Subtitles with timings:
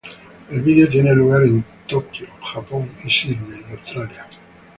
[0.49, 4.25] El vídeo tiene lugar en Tokyo, Japón y Sydney, Australia.